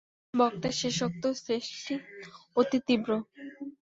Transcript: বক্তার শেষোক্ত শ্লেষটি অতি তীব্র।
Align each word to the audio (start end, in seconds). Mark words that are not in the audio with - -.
বক্তার 0.33 0.73
শেষোক্ত 0.81 1.23
শ্লেষটি 1.39 1.95
অতি 2.57 2.79
তীব্র। 2.87 3.09